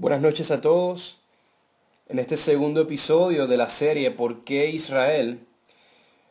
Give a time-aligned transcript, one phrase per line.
[0.00, 1.18] Buenas noches a todos.
[2.08, 5.40] En este segundo episodio de la serie ¿Por qué Israel?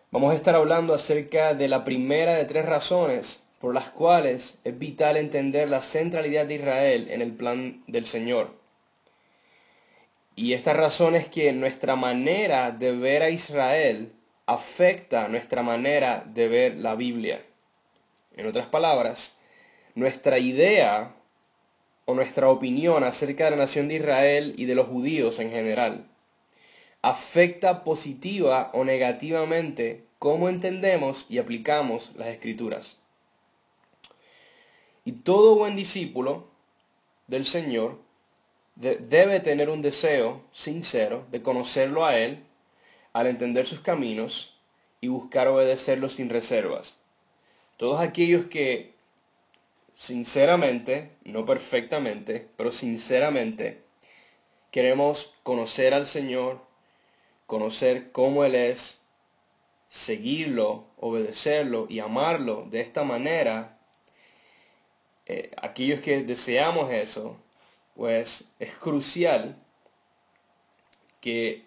[0.09, 4.79] Vamos a estar hablando acerca de la primera de tres razones por las cuales es
[4.79, 8.55] vital entender la centralidad de Israel en el plan del Señor.
[10.35, 14.11] Y esta razón es que nuestra manera de ver a Israel
[14.47, 17.45] afecta nuestra manera de ver la Biblia.
[18.35, 19.35] En otras palabras,
[19.93, 21.13] nuestra idea
[22.09, 26.07] o nuestra opinión acerca de la nación de Israel y de los judíos en general
[27.03, 32.97] afecta positiva o negativamente cómo entendemos y aplicamos las escrituras.
[35.05, 36.47] Y todo buen discípulo
[37.27, 37.99] del Señor
[38.75, 42.43] debe tener un deseo sincero de conocerlo a Él,
[43.13, 44.57] al entender sus caminos
[44.99, 46.95] y buscar obedecerlo sin reservas.
[47.77, 48.97] Todos aquellos que
[49.99, 53.83] sinceramente, no perfectamente, pero sinceramente,
[54.71, 56.61] queremos conocer al Señor,
[57.47, 59.01] conocer cómo Él es,
[59.89, 63.77] seguirlo, obedecerlo y amarlo de esta manera,
[65.25, 67.35] eh, aquellos que deseamos eso,
[67.93, 69.61] pues es crucial
[71.19, 71.65] que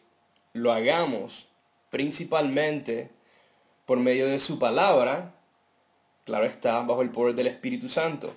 [0.55, 1.49] lo hagamos
[1.91, 3.11] principalmente
[3.85, 5.35] por medio de su palabra
[6.25, 8.35] claro está, bajo el poder del Espíritu Santo.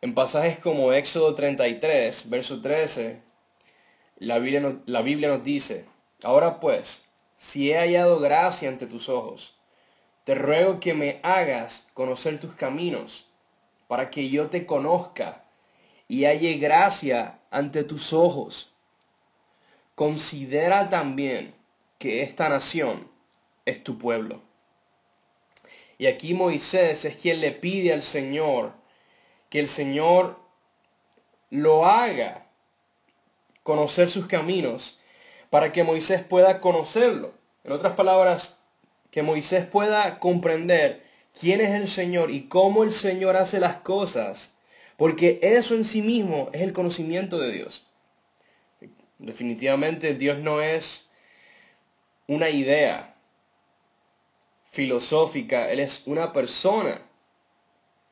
[0.00, 3.20] En pasajes como Éxodo 33, verso 13,
[4.18, 5.86] la Biblia, la Biblia nos dice,
[6.24, 7.04] ahora pues,
[7.36, 9.56] si he hallado gracia ante tus ojos,
[10.24, 13.26] te ruego que me hagas conocer tus caminos,
[13.88, 15.44] para que yo te conozca
[16.08, 18.72] y halle gracia ante tus ojos.
[19.94, 21.54] Considera también
[21.98, 23.10] que esta nación
[23.64, 24.42] es tu pueblo.
[25.98, 28.72] Y aquí Moisés es quien le pide al Señor
[29.50, 30.38] que el Señor
[31.50, 32.46] lo haga
[33.62, 34.98] conocer sus caminos
[35.50, 37.34] para que Moisés pueda conocerlo.
[37.64, 38.58] En otras palabras,
[39.10, 41.04] que Moisés pueda comprender
[41.38, 44.56] quién es el Señor y cómo el Señor hace las cosas,
[44.96, 47.86] porque eso en sí mismo es el conocimiento de Dios.
[49.18, 51.06] Definitivamente Dios no es
[52.26, 53.11] una idea,
[54.72, 56.98] filosófica, Él es una persona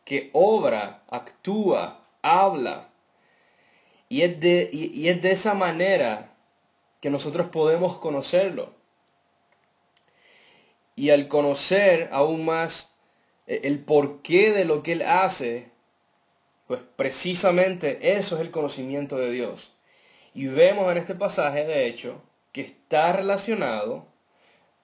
[0.04, 2.90] que obra, actúa, habla.
[4.10, 6.34] Y es de, y, es de esa manera
[7.00, 8.74] que nosotros podemos conocerlo.
[10.96, 12.94] Y al conocer aún más
[13.46, 15.70] eh, el porqué de lo que Él hace,
[16.66, 19.72] pues precisamente eso es el conocimiento de Dios.
[20.34, 22.20] Y vemos en este pasaje, de hecho,
[22.52, 24.06] que está relacionado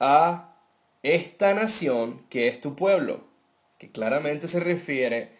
[0.00, 0.45] a
[1.14, 3.24] esta nación que es tu pueblo,
[3.78, 5.30] que claramente se refiere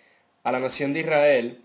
[0.45, 1.65] a la nación de Israel,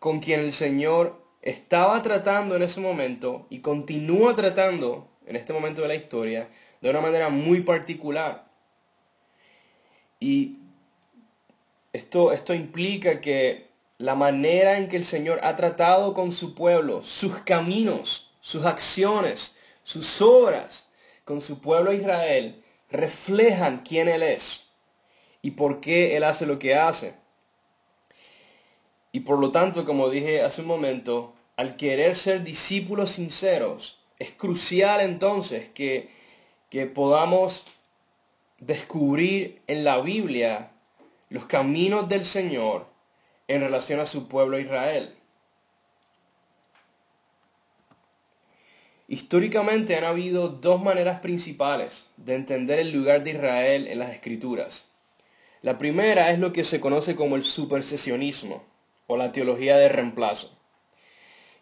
[0.00, 5.82] con quien el Señor estaba tratando en ese momento y continúa tratando en este momento
[5.82, 6.48] de la historia
[6.80, 8.48] de una manera muy particular.
[10.18, 10.58] Y
[11.92, 13.68] esto, esto implica que
[13.98, 19.56] la manera en que el Señor ha tratado con su pueblo, sus caminos, sus acciones,
[19.84, 20.88] sus obras
[21.24, 24.64] con su pueblo Israel, reflejan quién Él es
[25.42, 27.14] y por qué Él hace lo que hace.
[29.12, 34.32] Y por lo tanto, como dije hace un momento, al querer ser discípulos sinceros, es
[34.32, 36.10] crucial entonces que,
[36.70, 37.66] que podamos
[38.58, 40.70] descubrir en la Biblia
[41.28, 42.86] los caminos del Señor
[43.48, 45.14] en relación a su pueblo Israel.
[49.08, 54.88] Históricamente han habido dos maneras principales de entender el lugar de Israel en las escrituras.
[55.62, 58.64] La primera es lo que se conoce como el supersesionismo
[59.06, 60.58] o la teología de reemplazo.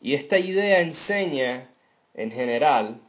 [0.00, 1.70] Y esta idea enseña,
[2.14, 3.00] en general,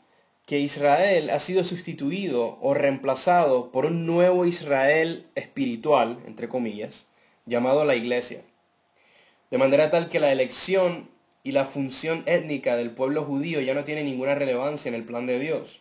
[0.46, 7.08] que Israel ha sido sustituido o reemplazado por un nuevo Israel espiritual, entre comillas,
[7.46, 8.44] llamado la iglesia.
[9.50, 11.10] De manera tal que la elección
[11.46, 15.28] y la función étnica del pueblo judío ya no tiene ninguna relevancia en el plan
[15.28, 15.80] de Dios.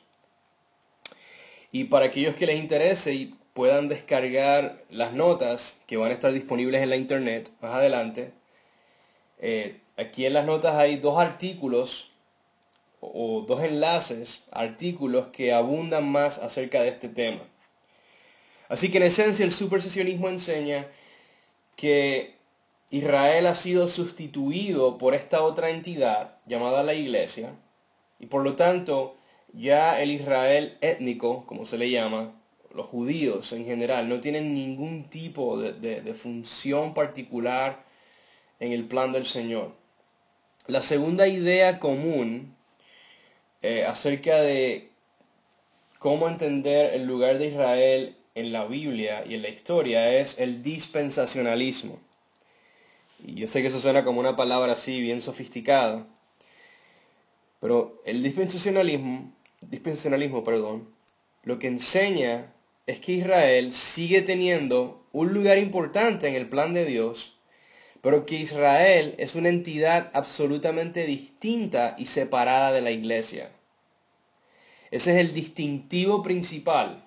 [1.72, 6.34] Y para aquellos que les interese y puedan descargar las notas que van a estar
[6.34, 8.34] disponibles en la internet más adelante,
[9.38, 12.12] eh, aquí en las notas hay dos artículos
[13.00, 17.40] o dos enlaces, artículos que abundan más acerca de este tema.
[18.68, 20.88] Así que en esencia el supersesionismo enseña
[21.74, 22.33] que
[22.90, 27.54] Israel ha sido sustituido por esta otra entidad llamada la iglesia
[28.18, 29.16] y por lo tanto
[29.52, 32.32] ya el Israel étnico, como se le llama,
[32.74, 37.84] los judíos en general, no tienen ningún tipo de, función particular
[38.58, 39.72] en el plan del Señor.
[40.66, 42.56] La segunda idea común
[43.62, 44.90] eh, acerca de
[45.98, 50.62] cómo entender el lugar de Israel en la Biblia y en la historia es el
[50.62, 52.00] dispensacionalismo.
[53.24, 56.06] Y yo sé que eso suena como una palabra así bien sofisticada,
[57.58, 59.32] pero el dispensacionalismo,
[59.62, 60.90] dispensacionalismo, perdón,
[61.42, 62.52] lo que enseña
[62.86, 67.38] es que Israel sigue teniendo un lugar importante en el plan de Dios,
[68.02, 73.50] pero que Israel es una entidad absolutamente distinta y separada de la iglesia.
[74.90, 77.02] Ese es el distintivo principal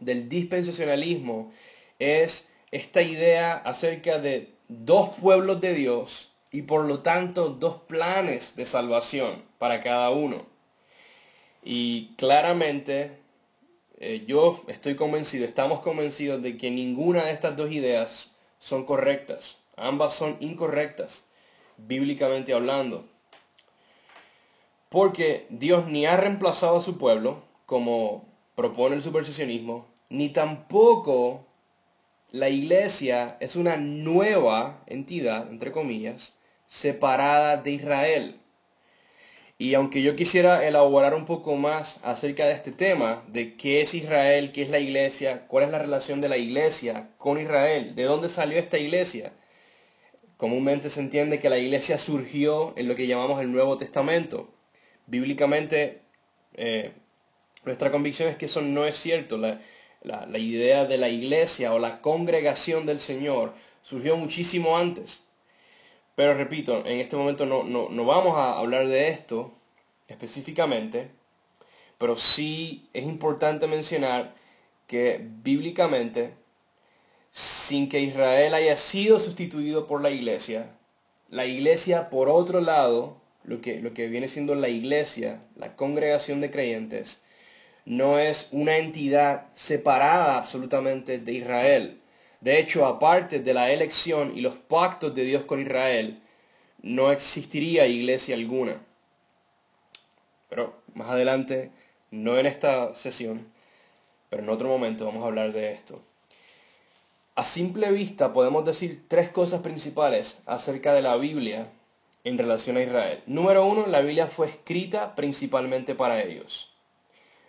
[0.00, 1.50] del dispensacionalismo,
[1.98, 8.56] es esta idea acerca de dos pueblos de Dios y por lo tanto dos planes
[8.56, 10.46] de salvación para cada uno.
[11.62, 13.18] Y claramente
[13.98, 19.58] eh, yo estoy convencido, estamos convencidos de que ninguna de estas dos ideas son correctas.
[19.76, 21.24] Ambas son incorrectas,
[21.76, 23.06] bíblicamente hablando.
[24.88, 31.47] Porque Dios ni ha reemplazado a su pueblo, como propone el supersesionismo, ni tampoco
[32.30, 36.36] la iglesia es una nueva entidad, entre comillas,
[36.66, 38.40] separada de Israel.
[39.56, 43.94] Y aunque yo quisiera elaborar un poco más acerca de este tema, de qué es
[43.94, 48.04] Israel, qué es la iglesia, cuál es la relación de la iglesia con Israel, de
[48.04, 49.32] dónde salió esta iglesia,
[50.36, 54.48] comúnmente se entiende que la iglesia surgió en lo que llamamos el Nuevo Testamento.
[55.06, 56.02] Bíblicamente,
[56.54, 56.92] eh,
[57.64, 59.40] nuestra convicción es que eso no es cierto.
[60.02, 65.24] La, idea de la iglesia o la congregación del Señor surgió muchísimo antes.
[66.14, 69.52] Pero repito, en este momento no, no, vamos a hablar de esto
[70.08, 71.10] específicamente,
[71.98, 74.34] pero sí es importante mencionar
[74.86, 76.34] que bíblicamente,
[77.30, 80.74] sin que Israel haya sido sustituido por la iglesia,
[81.28, 86.40] la iglesia por otro lado, lo que, lo que viene siendo la iglesia, la congregación
[86.40, 87.22] de creyentes,
[87.88, 91.98] no es una entidad separada absolutamente de Israel.
[92.42, 96.20] De hecho, aparte de la elección y los pactos de Dios con Israel,
[96.82, 98.78] no existiría iglesia alguna.
[100.50, 101.70] Pero más adelante,
[102.10, 103.50] no en esta sesión,
[104.28, 106.02] pero en otro momento vamos a hablar de esto.
[107.36, 111.68] A simple vista podemos decir tres cosas principales acerca de la Biblia
[112.24, 113.22] en relación a Israel.
[113.24, 116.74] Número uno, la Biblia fue escrita principalmente para ellos.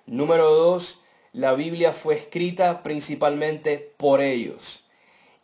[0.10, 1.02] Número dos,
[1.34, 4.86] la Biblia fue escrita principalmente por ellos.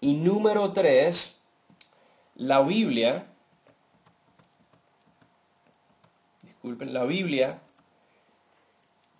[0.02, 1.36] Y número tres,
[2.34, 3.28] la Biblia,
[6.42, 7.62] disculpen, la Biblia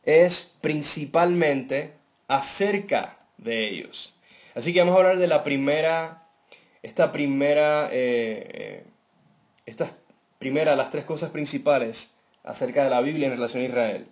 [0.04, 1.94] es principalmente
[2.28, 4.16] acerca de ellos.
[4.56, 6.28] Así que vamos a hablar de la primera,
[6.82, 8.86] esta primera, eh, eh,
[9.68, 9.94] estas
[10.40, 14.08] primera, las tres cosas principales acerca de la Biblia en relación a Israel.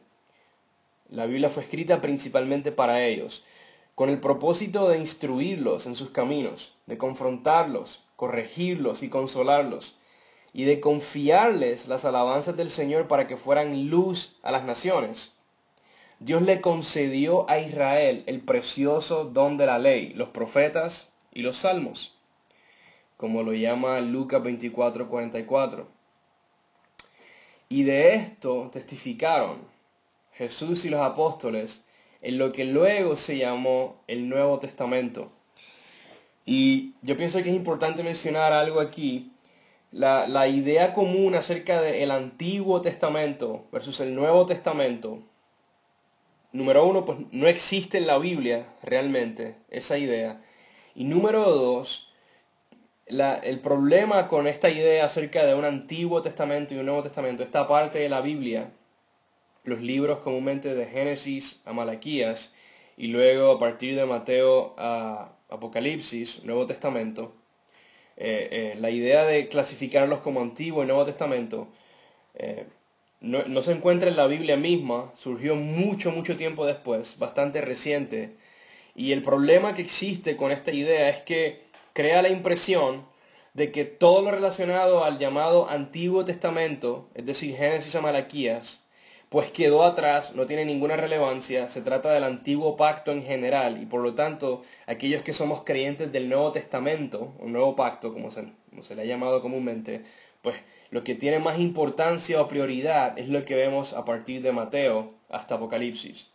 [1.14, 3.46] La Biblia fue escrita principalmente para ellos,
[3.94, 10.00] con el propósito de instruirlos en sus caminos, de confrontarlos, corregirlos y consolarlos,
[10.54, 15.34] y de confiarles las alabanzas del Señor para que fueran luz a las naciones.
[16.20, 21.58] Dios le concedió a Israel el precioso don de la ley, los profetas y los
[21.58, 22.18] salmos,
[23.18, 25.86] como lo llama Lucas 24:44.
[27.70, 29.73] Y de esto testificaron
[30.36, 31.86] Jesús y los apóstoles
[32.22, 35.32] en lo que luego se llamó el Nuevo Testamento.
[36.46, 39.32] Y yo pienso que es importante mencionar algo aquí.
[39.92, 45.20] La, idea común acerca del Antiguo Testamento versus el Nuevo Testamento.
[46.52, 50.42] Número uno, pues no existe en la Biblia realmente esa idea.
[50.96, 52.12] Y número dos,
[53.06, 57.68] el problema con esta idea acerca de un Antiguo Testamento y un Nuevo Testamento, esta
[57.68, 58.72] parte de la Biblia,
[59.64, 62.54] los libros comúnmente de Génesis a Malaquías
[62.98, 67.34] y luego a partir de Mateo a Apocalipsis, Nuevo Testamento,
[68.18, 71.68] eh, eh, la idea de clasificarlos como Antiguo y Nuevo Testamento
[72.36, 72.66] eh,
[73.22, 78.36] no, no, se encuentra en la Biblia misma, surgió mucho, mucho tiempo después, bastante reciente.
[78.96, 83.06] Y el problema que existe con esta idea es que crea la impresión
[83.54, 88.83] de que todo lo relacionado al llamado Antiguo Testamento, es decir, Génesis a Malaquías,
[89.34, 93.88] pues quedó atrás, no tiene ninguna relevancia, se trata del antiguo pacto en general y
[93.88, 98.44] por lo tanto aquellos que somos creyentes del Nuevo Testamento, o Nuevo Pacto como se,
[98.96, 100.04] le ha llamado comúnmente,
[100.44, 100.58] pues
[100.92, 105.16] lo que tiene más importancia o prioridad es lo que vemos a partir de Mateo
[105.30, 106.28] hasta Apocalipsis.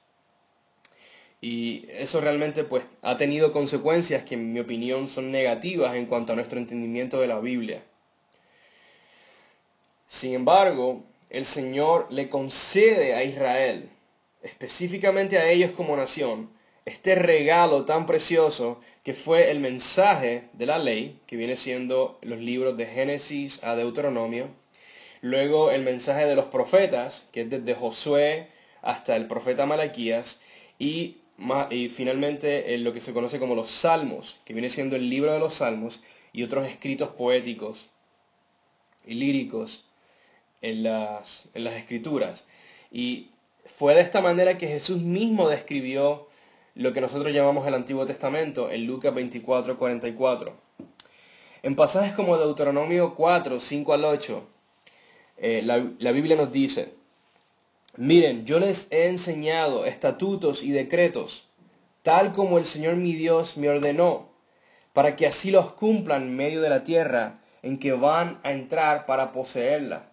[1.41, 6.33] Y eso realmente pues ha tenido consecuencias que en mi opinión son negativas en cuanto
[6.33, 7.81] a nuestro entendimiento de la Biblia.
[10.05, 13.91] Sin embargo, el Señor le concede a Israel,
[14.43, 16.51] específicamente a ellos como nación,
[16.87, 22.39] este regalo tan precioso que fue el mensaje de la ley, que viene siendo los
[22.39, 24.49] libros de Génesis a Deuteronomio,
[25.21, 28.49] luego el mensaje de los profetas, que es desde Josué
[28.81, 30.41] hasta el profeta Malaquías,
[30.79, 31.19] y,
[31.71, 35.41] y finalmente lo que se conoce como los Salmos, que viene siendo el libro de
[35.41, 37.91] los Salmos, y otros escritos poéticos
[39.07, 39.88] y líricos
[40.63, 42.47] en las, en las escrituras.
[42.91, 43.31] Y
[43.65, 46.29] fue de esta manera que Jesús mismo describió
[46.75, 50.55] lo que nosotros llamamos el Antiguo Testamento en Lucas 24, 44.
[51.63, 54.47] En pasajes como Deuteronomio 4, 5 al 8,
[55.39, 56.95] eh, la, la Biblia nos dice,
[57.97, 61.49] miren, yo les he enseñado estatutos y decretos,
[62.03, 64.29] tal como el Señor mi Dios me ordenó,
[64.93, 69.05] para que así los cumplan en medio de la tierra en que van a entrar
[69.05, 70.11] para poseerla.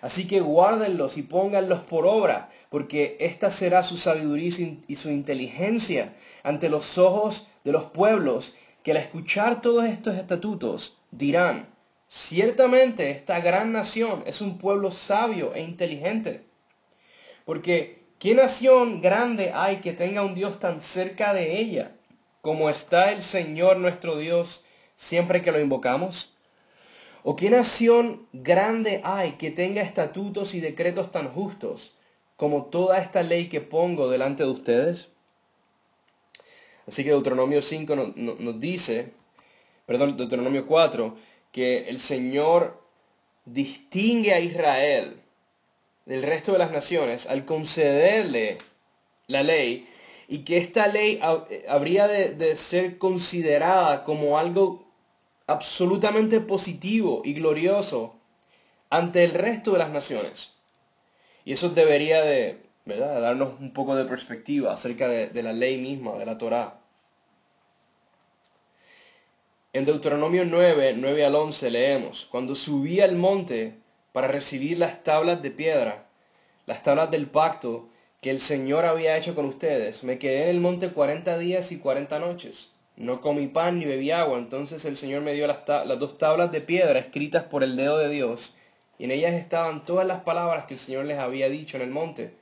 [0.00, 6.14] Así que guárdenlos y pónganlos por obra, porque esta será su sabiduría y su inteligencia
[6.42, 11.68] ante los ojos de los pueblos, que al escuchar todos estos estatutos dirán,
[12.08, 16.44] ciertamente esta gran nación es un pueblo sabio e inteligente.
[17.44, 21.92] Porque, ¿qué nación grande hay que tenga un Dios tan cerca de ella
[22.40, 24.64] como está el Señor nuestro Dios
[24.96, 26.36] siempre que lo invocamos?
[27.22, 31.94] ¿O qué nación grande hay que tenga estatutos y decretos tan justos
[32.36, 35.08] como toda esta ley que pongo delante de ustedes?
[36.86, 39.12] Así que Deuteronomio 5 nos, dice,
[39.84, 41.14] perdón, Deuteronomio 4,
[41.52, 42.82] que el Señor
[43.44, 45.20] distingue a Israel
[46.06, 48.58] del resto de las naciones al concederle
[49.26, 49.88] la ley
[50.26, 51.20] y que esta ley
[51.68, 54.89] habría de, de ser considerada como algo
[55.50, 58.14] absolutamente positivo y glorioso
[58.88, 60.54] ante el resto de las naciones.
[61.44, 63.20] Y eso debería de ¿verdad?
[63.20, 66.78] darnos un poco de perspectiva acerca de, la ley misma, de la Torá.
[69.72, 73.74] En Deuteronomio 9, 9 al 11 leemos, cuando subí al monte
[74.12, 76.06] para recibir las tablas de piedra,
[76.66, 77.88] las tablas del pacto
[78.20, 81.78] que el Señor había hecho con ustedes, me quedé en el monte cuarenta días y
[81.78, 82.70] cuarenta noches.
[83.00, 84.38] No comí pan ni bebí agua.
[84.38, 85.64] Entonces el Señor me dio las,
[85.98, 88.54] dos tablas de piedra escritas por el dedo de Dios,
[88.98, 91.88] y en ellas estaban todas las palabras que el Señor les había dicho en el
[91.88, 92.34] monte,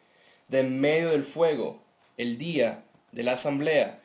[0.49, 1.81] de en medio del fuego,
[2.17, 4.01] el día de la asamblea.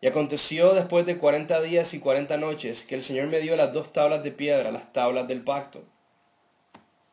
[0.00, 3.72] Y aconteció después de cuarenta días y cuarenta noches que el Señor me dio las
[3.72, 5.84] dos tablas de piedra, las tablas del pacto.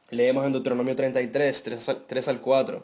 [0.09, 2.83] Leemos en Deuteronomio 33, 3, 3 al 4.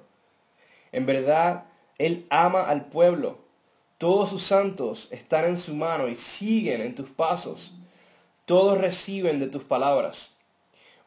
[0.92, 1.64] En verdad,
[1.98, 3.45] Él ama al pueblo
[4.06, 7.74] todos sus santos están en su mano y siguen en tus pasos.
[8.46, 10.36] Todos reciben de tus palabras.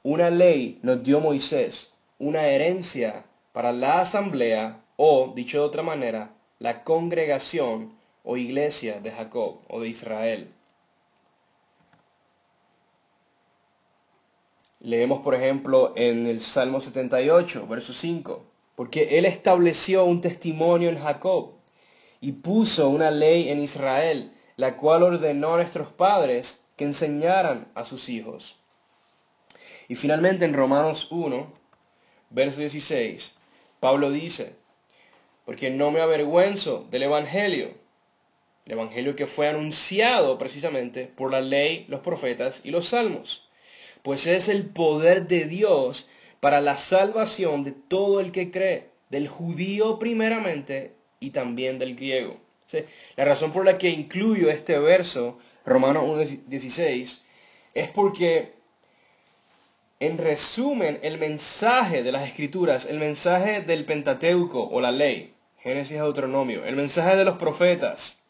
[0.03, 6.35] Una ley nos dio Moisés, una herencia para la asamblea o, dicho de otra manera,
[6.59, 7.93] la congregación
[8.25, 10.53] o iglesia de Jacob o de Israel.
[14.81, 18.43] Leemos, por ejemplo, en el Salmo 78, verso 5,
[18.75, 21.58] porque Él estableció un testimonio en Jacob
[22.21, 27.85] y puso una ley en Israel, la cual ordenó a nuestros padres que enseñaran a
[27.85, 28.57] sus hijos.
[29.89, 31.53] Y finalmente en Romanos 1,
[32.31, 33.37] verso 16,
[33.81, 34.57] Pablo dice,
[35.45, 37.75] porque no me avergüenzo del Evangelio,
[38.67, 43.49] el Evangelio que fue anunciado precisamente por la ley, los profetas y los salmos,
[44.03, 46.09] pues es el poder de Dios
[46.41, 52.39] para la salvación de todo el que cree, del judío primeramente y también del griego.
[53.17, 57.21] La razón por la que incluyo este verso, Romanos 1.16,
[57.75, 58.53] es porque
[60.01, 65.99] en resumen el mensaje de las escrituras, el mensaje del Pentateuco o la ley, Génesis
[65.99, 68.21] Deuteronomio, el mensaje de los profetas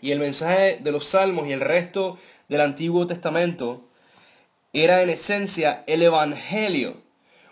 [0.00, 3.84] y el mensaje de los salmos y el resto del Antiguo Testamento,
[4.72, 6.96] era en esencia el Evangelio,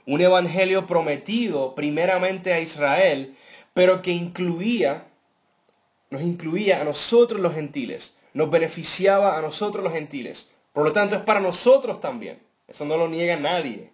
[0.06, 3.34] un Evangelio prometido primeramente a Israel,
[3.76, 5.06] pero que incluía,
[6.08, 10.48] nos incluía a nosotros los gentiles, nos beneficiaba a nosotros los gentiles.
[10.72, 12.40] Por lo tanto, es para nosotros también.
[12.68, 13.90] Eso no lo niega nadie.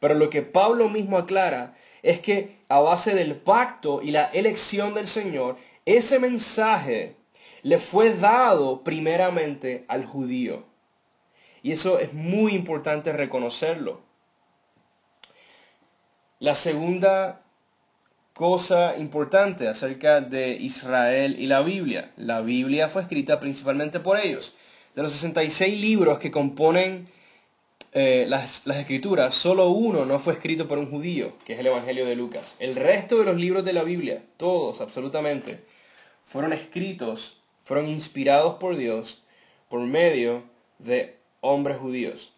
[0.00, 4.92] Pero lo que Pablo mismo aclara es que a base del pacto y la elección
[4.92, 7.14] del Señor, ese mensaje
[7.62, 10.64] le fue dado primeramente al judío.
[11.62, 14.00] Y eso es muy importante reconocerlo.
[16.40, 17.45] La segunda
[18.36, 22.12] cosa importante acerca de Israel y la Biblia.
[22.16, 24.56] La Biblia fue escrita principalmente por ellos.
[24.94, 27.08] De los 66 libros que componen
[27.92, 31.68] eh, las, las, escrituras, solo uno no fue escrito por un judío, que es el
[31.68, 32.56] Evangelio de Lucas.
[32.58, 35.60] El resto de los libros de la Biblia, todos absolutamente,
[36.22, 39.24] fueron escritos, fueron inspirados por Dios
[39.70, 40.42] por medio
[40.78, 42.34] de hombres judíos.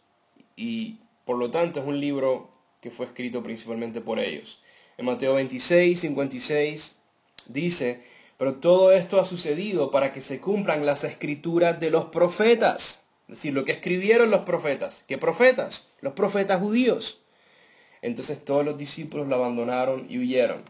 [0.54, 4.62] Y por lo tanto es un libro que fue escrito principalmente por ellos.
[4.98, 6.96] En Mateo 26, 56
[7.46, 8.02] dice,
[8.36, 13.04] pero todo esto ha sucedido para que se cumplan las escrituras de los profetas.
[13.28, 15.04] Es decir, lo que escribieron los profetas.
[15.06, 15.90] ¿Qué profetas?
[16.00, 17.20] Los profetas judíos.
[18.02, 20.62] Entonces todos los discípulos lo abandonaron y huyeron.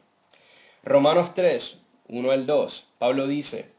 [0.83, 3.71] Romanos 3, 1 al 2, Pablo dice,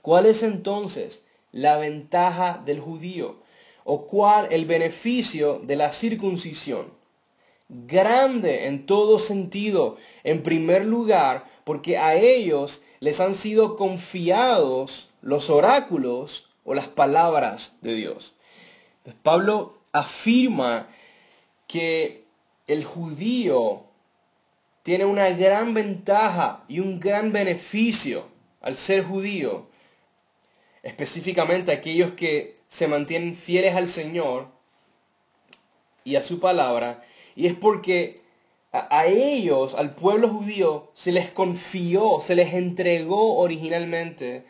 [0.00, 3.40] ¿cuál es entonces la ventaja del judío?
[3.84, 7.00] ¿O cuál el beneficio de la circuncisión?
[7.74, 15.48] Grande en todo sentido, en primer lugar, porque a ellos les han sido confiados los
[15.48, 18.34] oráculos o las palabras de Dios.
[19.04, 20.86] Pues Pablo afirma
[21.66, 22.26] que
[22.66, 23.84] el judío
[24.82, 28.26] tiene una gran ventaja y un gran beneficio
[28.60, 29.66] al ser judío,
[30.82, 34.48] específicamente aquellos que se mantienen fieles al Señor
[36.04, 37.02] y a su palabra,
[37.34, 38.22] y es porque
[38.72, 44.44] a, ellos, al pueblo judío, se les confió, se les entregó originalmente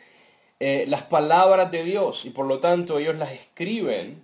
[0.59, 4.21] eh, las palabras de Dios y por lo tanto ellos las escriben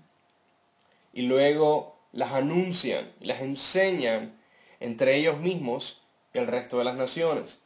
[1.14, 4.40] y luego las anuncian y las enseñan
[4.80, 7.62] entre ellos mismos y el resto de las naciones.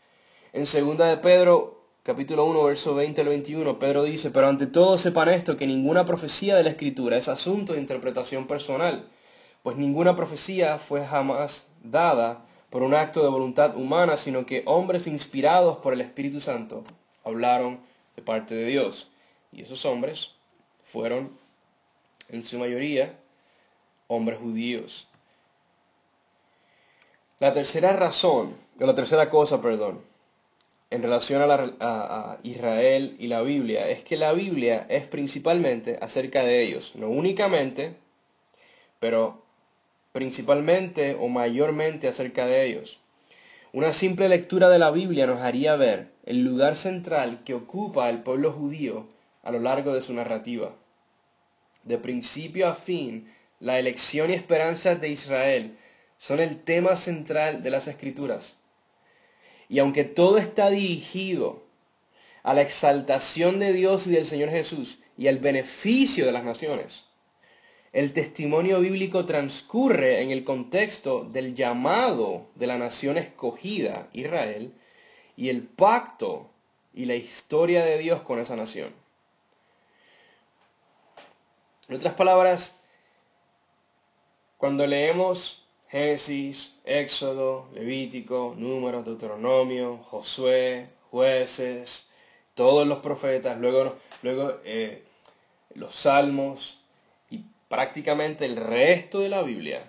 [0.54, 4.98] En segunda de Pedro, capítulo 1, verso 20 al 21, Pedro dice, pero ante todo
[4.98, 9.08] sepan esto, que ninguna profecía de la Escritura es asunto de interpretación personal,
[9.64, 15.08] pues ninguna profecía fue jamás dada por un acto de voluntad humana, sino que hombres
[15.08, 16.84] inspirados por el Espíritu Santo
[17.24, 17.80] hablaron
[18.16, 19.10] de parte de Dios.
[19.52, 20.32] Y esos hombres
[20.84, 21.32] fueron,
[22.30, 23.18] en su mayoría,
[24.08, 25.08] hombres judíos.
[27.40, 30.02] La tercera razón, o la tercera cosa, perdón,
[30.90, 31.42] en relación
[31.80, 37.10] a, Israel y la Biblia, es que la Biblia es principalmente acerca de ellos, no
[37.10, 37.96] únicamente,
[39.00, 39.43] pero
[40.14, 43.00] principalmente o mayormente acerca de ellos.
[43.74, 48.22] Una simple lectura de la Biblia nos haría ver el lugar central que ocupa el
[48.22, 49.08] pueblo judío
[49.42, 50.76] a lo largo de su narrativa.
[51.84, 53.28] De principio a fin,
[53.60, 55.78] la elección y esperanza de Israel
[56.20, 58.58] son el tema central de las escrituras.
[59.68, 61.64] Y aunque todo está dirigido
[62.44, 67.06] a la exaltación de Dios y del Señor Jesús y al beneficio de las naciones,
[67.94, 74.74] el testimonio bíblico transcurre en el contexto del llamado de la nación escogida, Israel,
[75.38, 76.50] y el pacto
[76.94, 78.94] y la historia de Dios con esa nación.
[81.88, 82.82] En otras palabras,
[84.58, 92.08] cuando leemos Génesis, Éxodo, Levítico, Números, Deuteronomio, Josué, jueces,
[92.56, 93.96] todos los profetas, luego,
[94.64, 95.04] eh,
[95.76, 96.83] los salmos,
[97.74, 99.82] prácticamente el resto de la Biblia,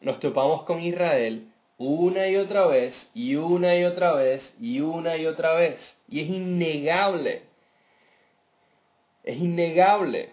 [0.00, 1.46] nos topamos con Israel
[1.78, 5.98] una y otra vez, y una y otra vez, y una y otra vez.
[6.08, 7.42] Y es innegable,
[9.22, 10.30] es innegable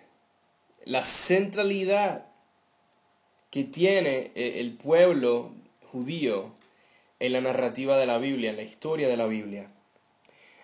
[0.84, 2.26] la centralidad
[3.52, 5.52] que tiene eh, el pueblo
[5.92, 6.56] judío
[7.20, 9.72] en la narrativa de la Biblia, en la historia de la Biblia.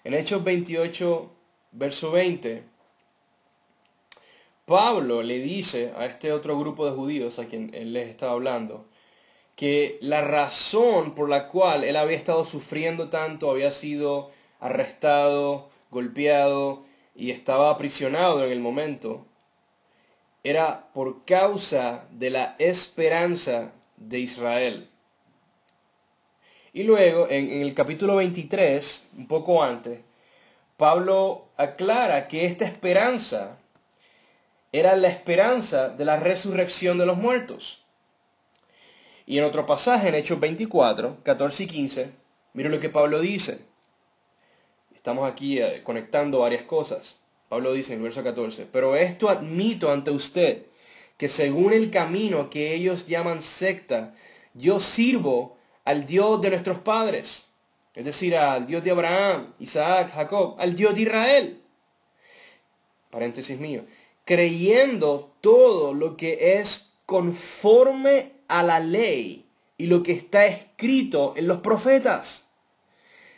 [0.03, 1.31] En Hechos 28,
[1.73, 2.63] verso 20,
[4.65, 8.88] Pablo le dice a este otro grupo de judíos a quien él les estaba hablando,
[9.56, 16.84] que la razón por la cual él había estado sufriendo tanto, había sido arrestado, golpeado
[17.13, 19.25] y estaba aprisionado en el momento,
[20.43, 24.89] era por causa de la esperanza de Israel.
[26.73, 29.99] Y luego, en, en, el capítulo 23, un poco antes,
[30.75, 33.60] Pablo aclara que esta esperanza
[34.79, 37.85] era la esperanza de la resurrección de los muertos.
[39.25, 42.09] Y en otro pasaje, en Hechos 24, 14 y 15,
[42.53, 43.59] miren lo que Pablo dice.
[44.93, 47.19] Estamos aquí eh, conectando varias cosas.
[47.47, 50.65] Pablo dice en el verso 14, pero esto admito ante usted,
[51.15, 54.13] que según el camino que ellos llaman secta,
[54.53, 57.45] yo sirvo al Dios de nuestros padres,
[57.93, 61.61] es decir, al Dios de Abraham, Isaac, Jacob, al Dios de Israel.
[63.09, 63.85] Paréntesis mío
[64.25, 69.45] creyendo todo lo que es conforme a la ley
[69.77, 72.45] y lo que está escrito en los profetas,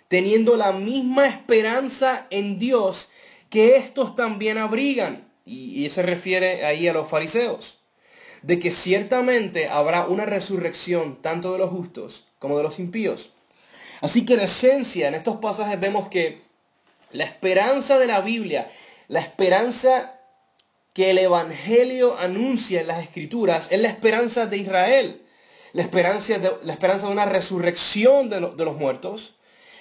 [0.08, 3.10] teniendo la misma esperanza en Dios
[3.50, 5.26] que estos también abrigan.
[5.46, 7.80] Y, se refiere ahí a los fariseos.
[8.44, 13.34] de que ciertamente habrá una resurrección tanto de los justos como de los impíos.
[14.00, 16.42] Así que en esencia, en estos pasajes vemos que
[17.12, 18.70] la esperanza de la Biblia,
[19.08, 20.17] la esperanza
[20.98, 25.22] que el Evangelio anuncia en las Escrituras, es la esperanza de Israel,
[25.74, 29.36] la esperanza de, la esperanza de una resurrección de, los muertos,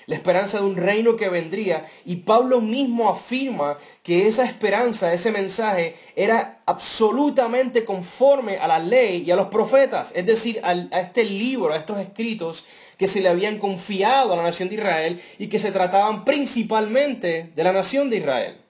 [0.05, 1.87] la esperanza de un reino que vendría.
[2.05, 9.25] Y Pablo mismo afirma que esa esperanza, ese mensaje, era absolutamente conforme a la ley
[9.27, 12.67] y a los profetas, es decir, a, este libro, a estos escritos
[12.99, 17.53] que se le habían confiado a la nación de Israel y que se trataban principalmente
[17.57, 18.61] de la nación de Israel.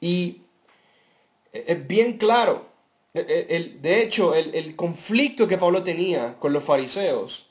[0.00, 0.42] Y
[1.66, 2.66] es bien claro,
[3.14, 7.50] de hecho, el conflicto que Pablo tenía con los fariseos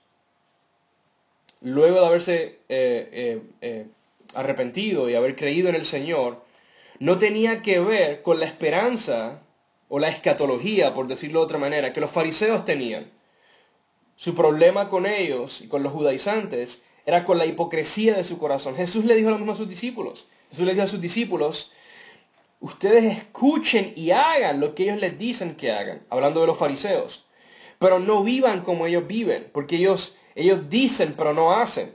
[1.66, 3.88] luego de haberse eh, eh, eh,
[4.36, 6.44] arrepentido y haber creído en el Señor,
[7.00, 9.42] no tenía que ver con la esperanza
[9.90, 13.12] o la escatología, por decirlo de otra manera, que los fariseos tenían.
[14.16, 18.76] Su problema con ellos y con los judaizantes era con la hipocresía de su corazón.
[18.76, 20.28] Jesús le dijo lo mismo a sus discípulos.
[20.52, 21.72] Jesús le dijo a sus discípulos,
[22.60, 27.26] ustedes escuchen y hagan lo que ellos les dicen que hagan, hablando de los fariseos,
[27.80, 31.94] pero no vivan como ellos viven, porque ellos ellos dicen pero no hacen.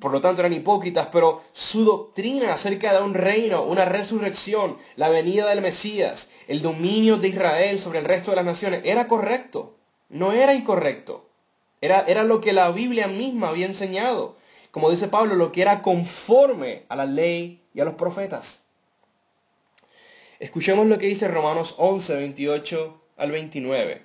[0.00, 5.08] Por lo tanto eran hipócritas, pero su doctrina acerca de un reino, una resurrección, la
[5.08, 9.76] venida del Mesías, el dominio de Israel sobre el resto de las naciones, era correcto.
[10.08, 11.28] No era incorrecto.
[11.80, 14.36] Era, era lo que la Biblia misma había enseñado.
[14.72, 18.63] Como dice Pablo, lo que era conforme a la ley y a los profetas.
[20.40, 24.02] Escuchemos lo que dice Romanos 11, 28 al 29.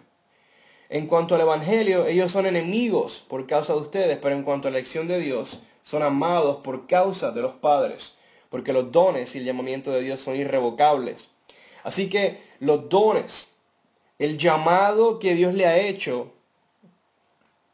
[0.90, 4.72] En cuanto al Evangelio, ellos son enemigos por causa de ustedes, pero en cuanto a
[4.72, 8.16] la elección de Dios, son amados por causa de los padres,
[8.52, 11.32] porque los dones y el llamamiento de Dios son irrevocables.
[11.84, 13.54] Así que los dones,
[14.20, 16.32] el llamado que Dios le ha hecho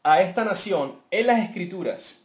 [0.02, 2.22] a esta nación en las escrituras,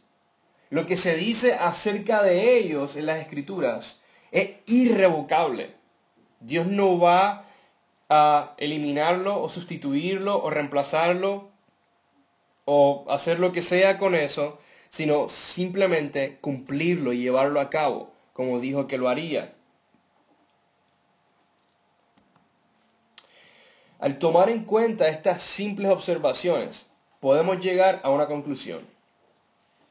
[0.70, 5.81] lo que se dice acerca de ellos en las escrituras es irrevocable.
[6.42, 7.44] Dios no va
[8.08, 11.50] a eliminarlo o sustituirlo o reemplazarlo
[12.64, 14.58] o hacer lo que sea con eso,
[14.90, 19.54] sino simplemente cumplirlo y llevarlo a cabo, como dijo que lo haría.
[23.98, 28.84] Al tomar en cuenta estas simples observaciones, podemos llegar a una conclusión.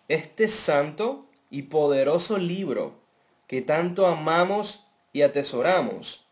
[0.09, 2.99] Este santo y poderoso libro
[3.47, 6.25] que tanto amamos y atesoramos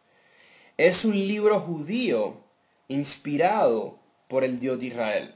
[0.79, 2.41] es un libro judío
[2.87, 5.35] inspirado por el Dios de Israel.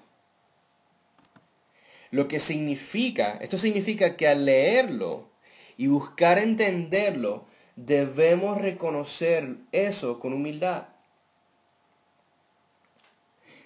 [2.12, 5.30] Lo que significa, esto significa que al leerlo
[5.76, 10.86] y buscar entenderlo, debemos reconocer eso con humildad.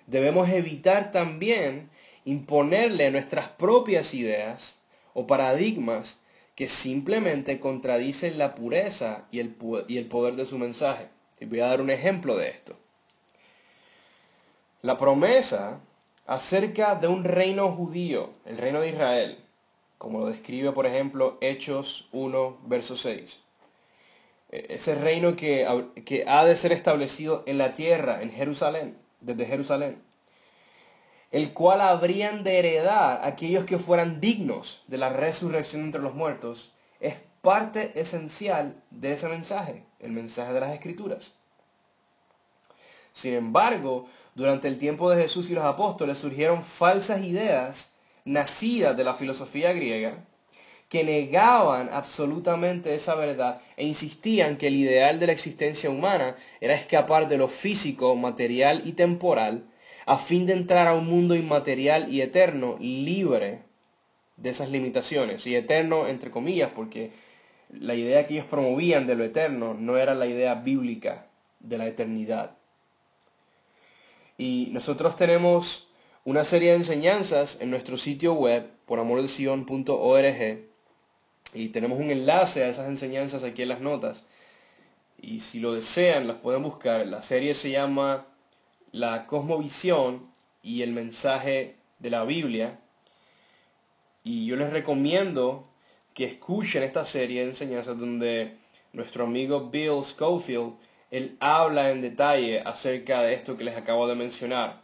[0.08, 1.92] Debemos evitar también
[2.26, 4.82] imponerle nuestras propias ideas
[5.14, 6.24] o paradigmas
[6.56, 9.56] que simplemente contradicen la pureza y el,
[9.88, 11.16] y el poder de su mensaje.
[11.40, 12.76] Y voy a dar un ejemplo de esto.
[14.82, 15.80] La promesa
[16.26, 19.44] acerca de un reino judío, el reino de Israel,
[19.98, 23.42] como lo describe por ejemplo Hechos 1, verso 6.
[24.52, 25.68] E, ese reino que,
[26.06, 30.02] que ha de ser establecido en la tierra, en Jerusalén, desde Jerusalén,
[31.32, 36.74] el cual habrían de heredar aquellos que fueran dignos de la resurrección entre los muertos,
[37.00, 37.16] es
[37.48, 41.32] parte esencial de ese mensaje, el mensaje de las escrituras.
[43.14, 44.06] Sin embargo,
[44.36, 47.94] durante el tiempo de Jesús y los apóstoles surgieron falsas ideas
[48.26, 50.26] nacidas de la filosofía griega
[50.90, 56.76] que negaban absolutamente esa verdad e insistían que el ideal de la existencia humana era
[56.76, 59.64] escapar de lo físico, material y temporal
[60.06, 63.62] a fin de entrar a un mundo inmaterial y eterno libre
[64.36, 65.48] de esas limitaciones.
[65.48, 67.12] Y eterno entre comillas porque
[67.70, 71.28] la idea que ellos promovían de lo eterno no era la idea bíblica
[71.60, 72.56] de la eternidad.
[74.38, 75.90] Y nosotros tenemos
[76.24, 80.68] una serie de enseñanzas en nuestro sitio web por amordelsion.org
[81.54, 84.26] y tenemos un enlace a esas enseñanzas aquí en las notas.
[85.20, 87.08] Y si lo desean, las pueden buscar.
[87.08, 88.28] La serie se llama
[88.92, 90.30] La Cosmovisión
[90.62, 92.80] y el mensaje de la Biblia.
[94.24, 95.68] Y yo les recomiendo
[96.18, 98.56] que escuchen esta serie de enseñanzas donde
[98.92, 100.74] nuestro amigo Bill Schofield,
[101.12, 104.82] él habla en detalle acerca de esto que les acabo de mencionar.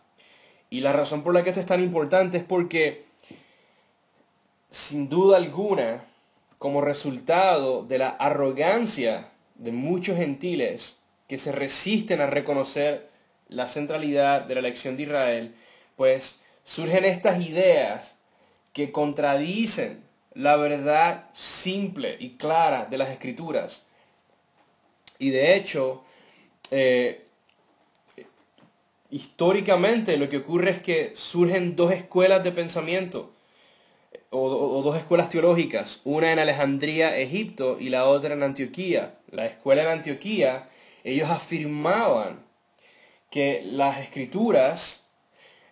[0.69, 3.06] Y la razón por la que esto es tan importante es porque,
[4.69, 6.06] sin duda alguna,
[6.60, 13.10] como resultado de la arrogancia de muchos gentiles que se resisten a reconocer
[13.48, 15.56] la centralidad de la elección de Israel,
[15.96, 18.17] pues surgen estas ideas
[18.72, 23.86] que contradicen la verdad simple y clara de las escrituras.
[25.19, 26.04] Y de hecho,
[26.72, 27.26] eh,
[29.10, 33.32] históricamente lo que ocurre es que surgen dos escuelas de pensamiento
[34.32, 39.19] o, dos escuelas teológicas, una en Alejandría, Egipto, y la otra en Antioquía.
[39.30, 40.67] La escuela en Antioquía,
[41.04, 42.43] ellos afirmaban
[43.30, 45.06] que las escrituras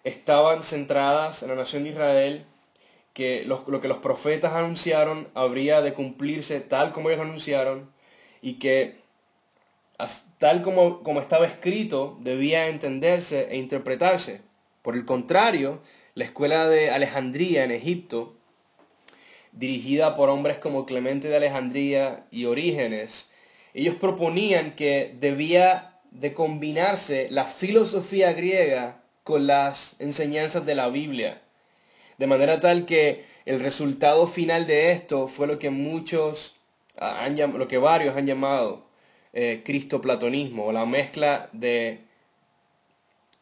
[0.03, 2.45] estaban centradas en la nación de Israel,
[3.13, 7.91] que lo que los profetas anunciaron habría de cumplirse tal como ellos anunciaron,
[8.41, 8.99] y que
[10.39, 14.41] tal como, como estaba escrito debía entenderse e interpretarse.
[14.81, 15.81] Por el contrario,
[16.15, 18.35] la escuela de Alejandría en Egipto
[19.51, 23.31] dirigida por hombres como Clemente de Alejandría y Orígenes,
[23.73, 31.41] ellos proponían que debía de combinarse la filosofía griega con las enseñanzas de la Biblia.
[32.17, 36.55] De manera tal que el resultado final de esto fue lo que muchos,
[36.97, 38.85] ah, han, lo que varios han llamado
[39.33, 42.01] eh, cristoplatonismo, o la mezcla de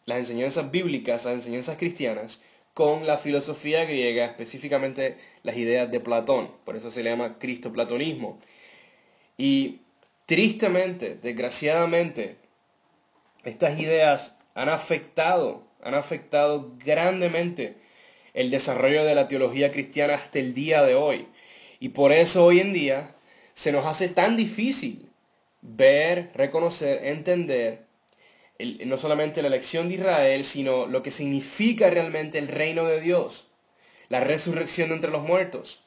[0.05, 2.41] las enseñanzas bíblicas, las enseñanzas cristianas,
[2.73, 6.51] con la filosofía griega, específicamente las ideas de Platón.
[6.63, 8.39] Por eso se le llama cristoplatonismo.
[9.37, 9.81] Y
[10.25, 12.37] tristemente, desgraciadamente,
[13.43, 17.75] estas ideas han afectado, han afectado grandemente
[18.39, 21.27] el desarrollo de la teología cristiana hasta el día de hoy.
[21.81, 23.13] Y por eso hoy en día
[23.53, 25.09] se nos hace tan difícil
[25.61, 27.83] ver, reconocer, entender
[28.85, 33.47] no solamente la elección de Israel, sino lo que significa realmente el reino de Dios,
[34.07, 35.83] la resurrección entre los muertos.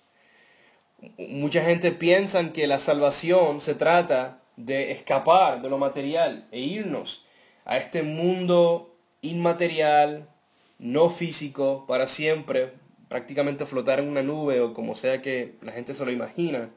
[1.17, 7.25] Mucha gente piensa que la salvación se trata de escapar de lo material e irnos
[7.65, 10.29] a este mundo inmaterial,
[10.83, 12.73] no físico, para siempre,
[13.09, 16.71] prácticamente flotar en una nube o como sea que la gente se lo imagina,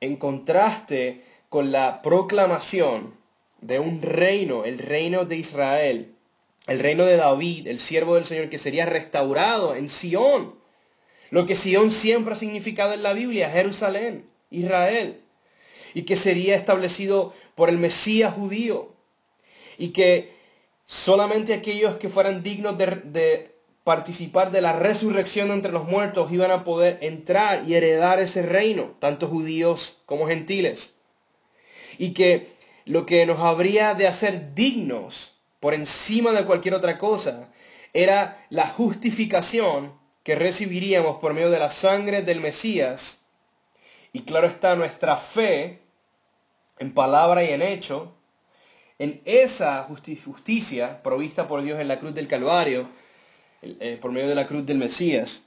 [0.00, 3.14] en contraste con la proclamación
[3.60, 6.14] de un reino, el reino de Israel,
[6.68, 10.54] el reino de David, el siervo del Señor, que sería restaurado en Sión.
[11.30, 15.20] Lo que Sión siempre ha significado en la Biblia, Jerusalén, Israel.
[15.94, 18.92] Y que sería establecido por el Mesías judío.
[19.78, 20.32] Y que
[20.84, 26.64] solamente aquellos que fueran dignos de, participar de la resurrección entre los muertos iban a
[26.64, 30.94] poder entrar y heredar ese reino, tanto judíos como gentiles.
[31.98, 32.48] Y que
[32.86, 37.48] lo que nos habría de hacer dignos por encima de cualquier otra cosa
[37.92, 39.92] era la justificación
[40.22, 43.24] que recibiríamos por medio de la sangre del Mesías.
[44.12, 45.80] Y claro está nuestra fe
[46.78, 48.14] en palabra y en hecho,
[48.98, 52.88] en esa justicia provista por Dios en la cruz del Calvario,
[53.62, 55.42] eh, por medio de la cruz del Mesías.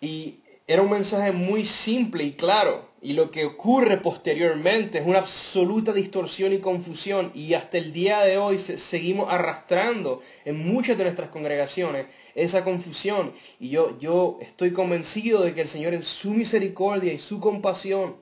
[0.00, 2.88] Y era un mensaje muy simple y claro.
[3.00, 7.30] Y lo que ocurre posteriormente es una absoluta distorsión y confusión.
[7.34, 13.32] Y hasta el día de hoy seguimos arrastrando en muchas de nuestras congregaciones esa confusión.
[13.60, 18.16] Y yo, yo estoy convencido de que el Señor en su misericordia y su compasión,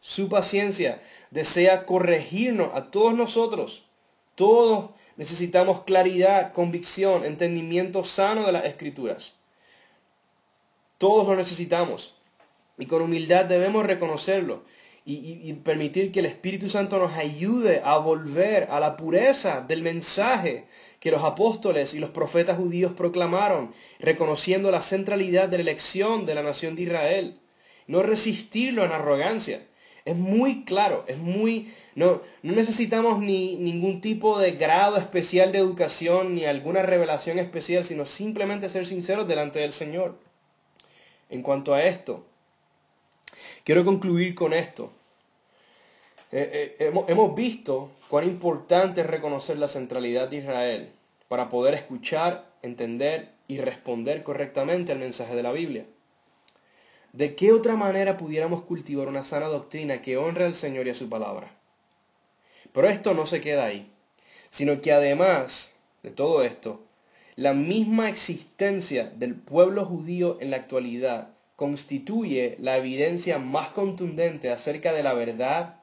[0.00, 3.84] su paciencia, desea corregirnos a todos nosotros.
[4.34, 9.34] Todos necesitamos claridad, convicción, entendimiento sano de las escrituras.
[10.98, 12.14] Todos lo necesitamos.
[12.78, 14.62] Y con humildad debemos reconocerlo
[15.10, 20.66] y, permitir que el Espíritu Santo nos ayude a volver a la pureza del mensaje
[21.00, 26.34] que los apóstoles y los profetas judíos proclamaron, reconociendo la centralidad de la elección de
[26.34, 27.40] la nación de Israel.
[27.86, 29.66] No resistirlo en arrogancia.
[30.08, 31.70] Es muy claro, es muy...
[31.94, 37.84] No, no necesitamos ni ningún tipo de grado especial de educación ni alguna revelación especial,
[37.84, 40.16] sino simplemente ser sinceros delante del Señor
[41.28, 42.24] en cuanto a esto.
[43.64, 44.90] Quiero concluir con esto.
[46.32, 50.88] Eh, eh, hemos, visto cuán importante es reconocer la centralidad de Israel
[51.28, 55.84] para poder escuchar, entender y responder correctamente al mensaje de la Biblia.
[57.18, 60.94] ¿De qué otra manera pudiéramos cultivar una sana doctrina que honre al Señor y a
[60.94, 61.50] su palabra?
[62.72, 63.90] Pero esto no se queda ahí,
[64.50, 65.72] sino que además
[66.04, 66.80] de todo esto,
[67.34, 74.92] la misma existencia del pueblo judío en la actualidad constituye la evidencia más contundente acerca
[74.92, 75.80] de la verdad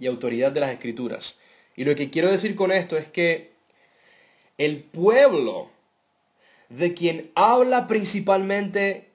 [0.00, 1.38] y autoridad de las escrituras.
[1.76, 3.52] Y lo que quiero decir con esto es que
[4.56, 5.68] el pueblo
[6.70, 9.07] de quien habla principalmente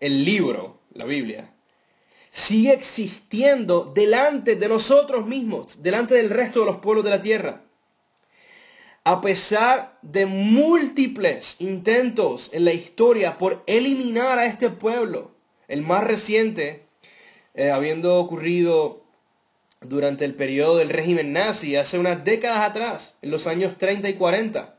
[0.00, 1.52] el libro, la Biblia,
[2.30, 7.62] sigue existiendo delante de nosotros mismos, delante del resto de los pueblos de la tierra.
[9.04, 15.32] A pesar de múltiples intentos en la historia por eliminar a este pueblo,
[15.68, 16.84] el más reciente,
[17.54, 19.02] eh, habiendo ocurrido
[19.80, 24.14] durante el periodo del régimen nazi, hace unas décadas atrás, en los años 30 y
[24.14, 24.76] 40,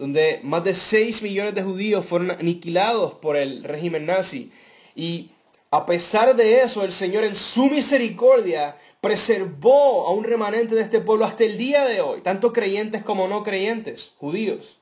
[0.00, 4.50] donde más de 6 millones de judíos fueron aniquilados por el régimen nazi.
[4.94, 5.28] Y
[5.70, 11.00] a pesar de eso, el Señor en su misericordia preservó a un remanente de este
[11.00, 14.78] pueblo hasta el día de hoy, tanto creyentes como no creyentes, judíos.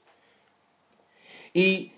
[1.53, 1.91] Y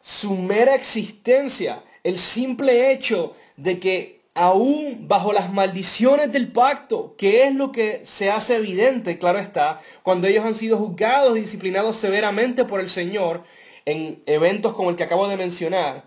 [0.00, 7.44] su mera existencia, el simple hecho de que aún bajo las maldiciones del pacto, que
[7.46, 11.96] es lo que se hace evidente, claro está, cuando ellos han sido juzgados y disciplinados
[11.96, 13.42] severamente por el Señor
[13.84, 16.04] en eventos como el que acabo de mencionar,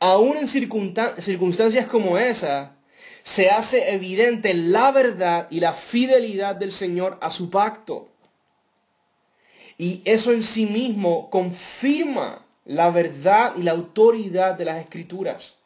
[0.00, 2.76] aún en circunstancias como esa,
[3.22, 8.08] se hace evidente la verdad y la fidelidad del Señor a su pacto.
[9.76, 15.57] Y eso en sí mismo confirma la verdad y la autoridad de las escrituras.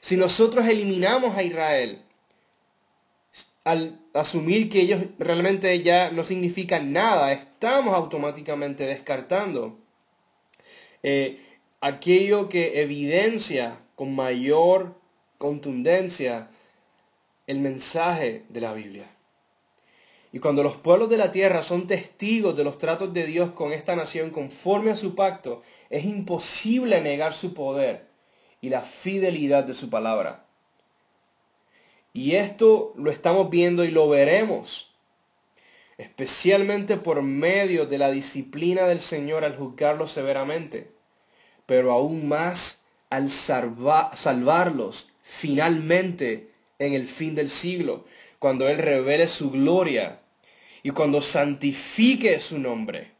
[0.00, 2.02] Si nosotros eliminamos a Israel,
[3.64, 9.78] al asumir que ellos realmente ya no significan nada, estamos automáticamente descartando
[11.02, 11.38] eh,
[11.80, 14.96] aquello que evidencia con mayor
[15.38, 16.50] contundencia
[17.46, 19.04] el mensaje de la Biblia.
[20.32, 23.72] Y cuando los pueblos de la tierra son testigos de los tratos de Dios con
[23.72, 28.09] esta nación conforme a su pacto, es imposible negar su poder
[28.60, 30.44] y la fidelidad de su palabra.
[32.12, 34.92] Y esto lo estamos viendo y lo veremos,
[35.96, 40.90] especialmente por medio de la disciplina del Señor al juzgarlos severamente,
[41.66, 48.04] pero aún más al salvarlos finalmente en el fin del siglo,
[48.38, 50.20] cuando Él revele su gloria
[50.82, 53.12] y cuando santifique su nombre,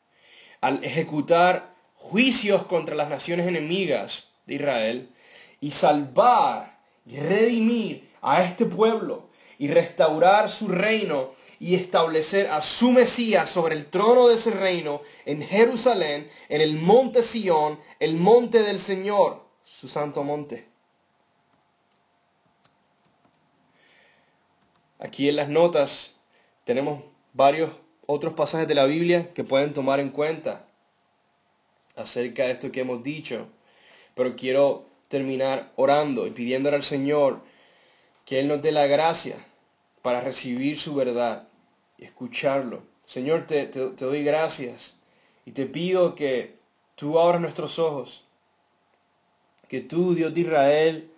[0.60, 5.10] al ejecutar juicios contra las naciones enemigas de Israel
[5.60, 12.92] y salvar y redimir a este pueblo y restaurar su reino y establecer a su
[12.92, 18.62] Mesías sobre el trono de ese reino en Jerusalén, en el monte Sión, el monte
[18.62, 20.66] del Señor, su santo monte.
[24.98, 26.12] Aquí en las notas
[26.64, 27.70] tenemos varios
[28.06, 30.66] otros pasajes de la Biblia que pueden tomar en cuenta
[31.96, 33.46] acerca de esto que hemos dicho.
[34.14, 37.40] Pero quiero terminar orando y pidiéndole al Señor
[38.24, 39.36] que Él nos dé la gracia
[40.02, 41.48] para recibir su verdad
[41.98, 42.84] y escucharlo.
[43.04, 44.96] Señor, te, te, doy gracias
[45.44, 46.54] y te pido que
[46.94, 48.22] tú abras nuestros ojos,
[49.66, 51.10] que tú, Dios de Israel,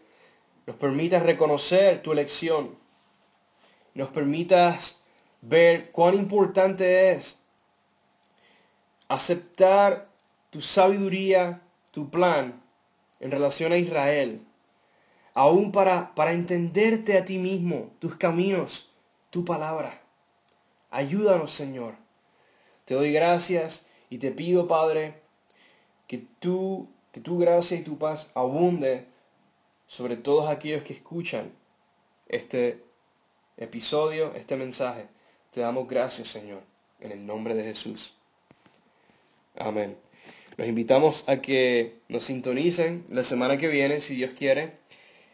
[0.67, 2.75] nos permitas reconocer tu elección,
[3.93, 5.03] nos permitas
[5.43, 7.43] ver cuán importante es
[9.09, 10.07] aceptar
[10.49, 12.63] tu sabiduría, tu plan
[13.23, 14.45] en relación a Israel,
[15.33, 18.91] aún para, para entenderte a ti mismo, tus caminos,
[19.31, 20.03] tu palabra.
[20.91, 21.95] Ayúdanos, Señor.
[22.85, 25.15] Te doy gracias y te pido, Padre,
[26.07, 26.27] que
[27.13, 29.07] que tu gracia y tu paz abunde
[29.87, 31.53] sobre todos aquellos que escuchan
[32.27, 32.83] este
[33.57, 35.07] episodio, este mensaje.
[35.53, 36.63] Te damos gracias, Señor,
[36.99, 38.15] en el nombre de Jesús.
[39.57, 40.02] Amén.
[40.57, 44.73] Los invitamos a que nos sintonicen la semana que viene, si Dios quiere,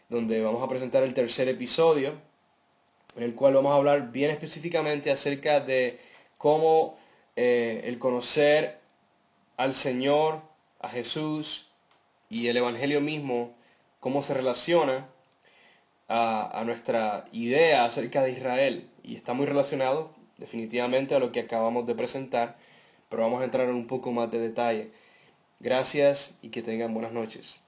[0.07, 2.13] donde vamos a presentar el tercer episodio,
[3.17, 5.99] en el cual vamos a hablar bien específicamente acerca de
[6.37, 6.97] cómo
[7.35, 8.79] eh, el conocer
[9.57, 10.41] al Señor,
[10.79, 11.69] a Jesús
[12.29, 13.53] y el Evangelio mismo,
[13.99, 15.09] cómo se relaciona
[16.07, 21.85] a, nuestra idea acerca de Israel y está muy relacionado definitivamente a lo que acabamos
[21.85, 22.57] de presentar,
[23.09, 24.91] pero vamos a entrar en un poco más de detalle.
[25.59, 27.63] Gracias y que tengan buenas noches.